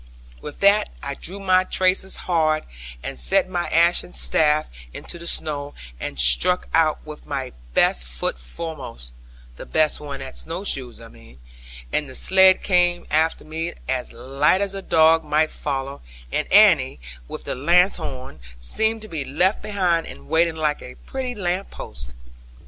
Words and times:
With 0.41 0.61
that 0.61 0.89
I 1.03 1.13
drew 1.13 1.39
my 1.39 1.63
traces 1.63 2.15
hard, 2.25 2.63
and 3.03 3.19
set 3.19 3.47
my 3.47 3.67
ashen 3.69 4.13
staff 4.13 4.67
into 4.93 5.19
the 5.19 5.27
snow, 5.27 5.75
and 5.99 6.19
struck 6.19 6.67
out 6.73 7.05
with 7.05 7.27
my 7.27 7.51
best 7.75 8.07
foot 8.07 8.39
foremost 8.39 9.13
(the 9.57 9.65
best 9.67 9.99
one 9.99 10.19
at 10.19 10.37
snow 10.39 10.63
shoes, 10.63 10.99
I 10.99 11.07
mean), 11.09 11.39
and 11.93 12.09
the 12.09 12.15
sledd 12.15 12.63
came 12.63 13.05
after 13.11 13.45
me 13.45 13.75
as 13.87 14.11
lightly 14.11 14.63
as 14.65 14.73
a 14.73 14.81
dog 14.81 15.23
might 15.23 15.51
follow; 15.51 16.01
and 16.31 16.51
Annie, 16.51 16.99
with 17.27 17.43
the 17.43 17.53
lanthorn, 17.53 18.39
seemed 18.59 19.03
to 19.03 19.07
be 19.07 19.23
left 19.23 19.61
behind 19.61 20.07
and 20.07 20.27
waiting 20.27 20.55
like 20.55 20.81
a 20.81 20.95
pretty 21.05 21.35
lamp 21.35 21.69
post. 21.69 22.15